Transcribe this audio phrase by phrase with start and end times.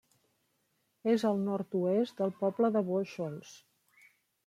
[1.13, 3.57] És al nord-oest del poble de Bóixols.